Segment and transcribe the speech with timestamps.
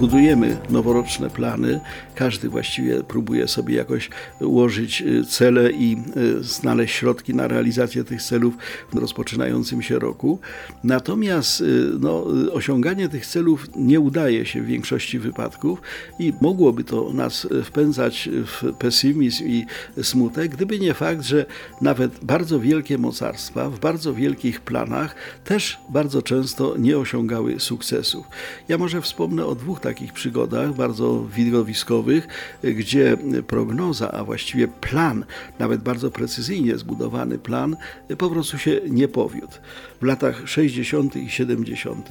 [0.00, 1.80] Budujemy noworoczne plany.
[2.14, 4.10] Każdy właściwie próbuje sobie jakoś
[4.40, 8.54] ułożyć y, cele i y, znaleźć środki na realizację tych celów
[8.92, 10.38] w rozpoczynającym się roku.
[10.84, 11.64] Natomiast y,
[12.00, 15.82] no, osiąganie tych celów nie udaje się w większości wypadków
[16.18, 19.66] i mogłoby to nas wpędzać w pesymizm i
[20.02, 21.46] smutek, gdyby nie fakt, że
[21.80, 25.14] nawet bardzo wielkie mocarstwa w bardzo wielkich planach
[25.44, 28.26] też bardzo często nie osiągały sukcesów.
[28.68, 32.28] Ja może wspomnę o dwóch takich przygodach bardzo widowiskowych,
[32.62, 35.24] gdzie prognoza, a właściwie plan,
[35.58, 37.76] nawet bardzo precyzyjnie zbudowany plan,
[38.18, 39.52] po prostu się nie powiódł.
[40.00, 41.16] W latach 60.
[41.16, 42.08] i 70.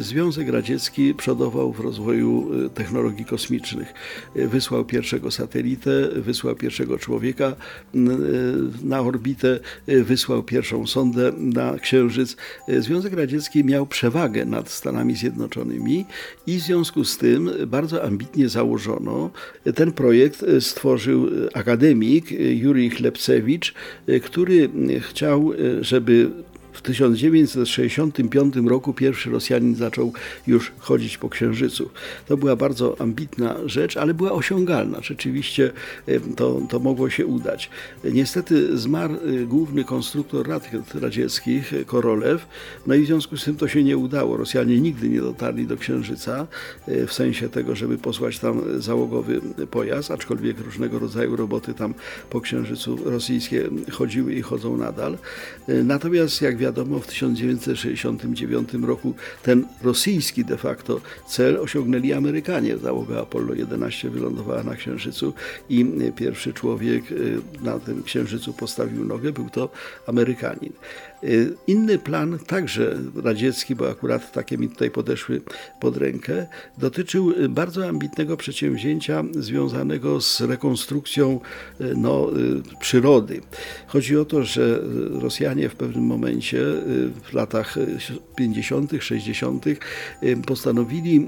[0.00, 3.94] Związek Radziecki przodował w rozwoju technologii kosmicznych.
[4.34, 7.56] Wysłał pierwszego satelitę, wysłał pierwszego człowieka
[8.82, 12.36] na orbitę, wysłał pierwszą sondę na Księżyc.
[12.78, 16.06] Związek Radziecki miał przewagę nad Stanami Zjednoczonymi
[16.46, 19.30] i w związku z tym bardzo ambitnie założono.
[19.74, 23.74] Ten projekt stworzył akademik Jurij Chlepcewicz,
[24.22, 26.30] który chciał, żeby
[26.78, 30.12] w 1965 roku pierwszy Rosjanin zaczął
[30.46, 31.90] już chodzić po Księżycu.
[32.26, 34.98] To była bardzo ambitna rzecz, ale była osiągalna.
[35.02, 35.72] Rzeczywiście
[36.36, 37.70] to, to mogło się udać.
[38.04, 39.14] Niestety zmarł
[39.46, 42.46] główny konstruktor rakiet radzieckich, Korolew,
[42.86, 44.36] no i w związku z tym to się nie udało.
[44.36, 46.46] Rosjanie nigdy nie dotarli do Księżyca
[46.86, 49.40] w sensie tego, żeby posłać tam załogowy
[49.70, 51.94] pojazd, aczkolwiek różnego rodzaju roboty tam
[52.30, 55.18] po Księżycu rosyjskie chodziły i chodzą nadal.
[55.68, 62.78] Natomiast jak wiadomo w 1969 roku ten rosyjski de facto cel osiągnęli Amerykanie.
[62.78, 65.34] Załoga Apollo 11 wylądowała na Księżycu
[65.68, 65.86] i
[66.16, 69.68] pierwszy człowiek y, na tym Księżycu postawił nogę, był to
[70.06, 70.72] Amerykanin.
[71.24, 75.40] Y, inny plan, także radziecki, bo akurat takie mi tutaj podeszły
[75.80, 76.46] pod rękę,
[76.78, 81.40] dotyczył bardzo ambitnego przedsięwzięcia związanego z rekonstrukcją
[81.80, 82.30] y, no,
[82.80, 83.40] przyrody.
[83.86, 86.57] Chodzi o to, że Rosjanie w pewnym momencie
[87.24, 87.74] w latach
[88.38, 89.64] 50., 60.
[90.46, 91.26] postanowili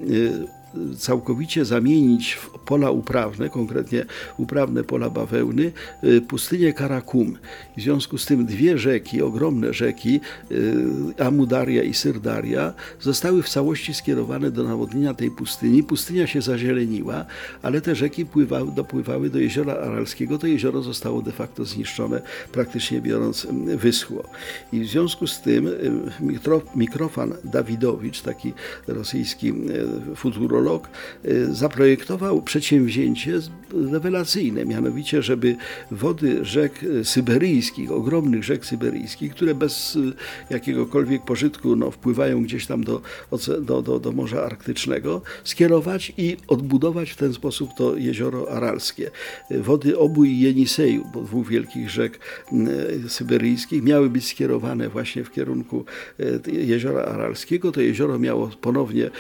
[0.99, 4.05] całkowicie zamienić w pola uprawne, konkretnie
[4.37, 5.73] uprawne pola bawełny,
[6.05, 7.39] y, pustynię Karakum.
[7.77, 10.21] W związku z tym dwie rzeki, ogromne rzeki,
[10.51, 15.83] y, Amudaria i Syrdaria, zostały w całości skierowane do nawodnienia tej pustyni.
[15.83, 17.25] Pustynia się zazieleniła,
[17.63, 20.39] ale te rzeki pływały, dopływały do jeziora Aralskiego.
[20.39, 22.23] To jezioro zostało de facto zniszczone,
[22.53, 24.25] praktycznie biorąc wyschło.
[24.73, 25.69] I w związku z tym
[26.77, 28.53] Mikrofan Dawidowicz, taki
[28.89, 29.53] rosyjski
[30.17, 30.89] futurolog, geolog
[31.25, 33.41] y, zaprojektował przedsięwzięcie
[33.93, 35.57] rewelacyjne, mianowicie, żeby
[35.91, 40.13] wody rzek y, syberyjskich, ogromnych rzek syberyjskich, które bez y,
[40.51, 43.01] jakiegokolwiek pożytku no, wpływają gdzieś tam do,
[43.61, 49.11] do, do, do Morza Arktycznego, skierować i odbudować w ten sposób to jezioro Aralskie.
[49.51, 52.19] Wody Obu i Jeniseju, bo dwóch wielkich rzek
[53.09, 55.85] syberyjskich, miały być skierowane właśnie w kierunku
[56.47, 57.73] jeziora Aralskiego.
[57.73, 59.11] To jezioro miało ponownie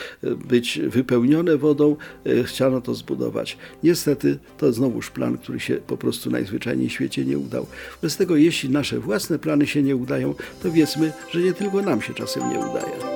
[0.49, 1.97] być wypełnione wypełnione wodą,
[2.27, 3.59] e, chciano to zbudować.
[3.83, 7.67] Niestety to znowuż plan, który się po prostu najzwyczajniej w świecie nie udał.
[8.03, 12.03] Bez tego, jeśli nasze własne plany się nie udają, to wiedzmy, że nie tylko nam
[12.03, 13.10] się czasem nie udaje.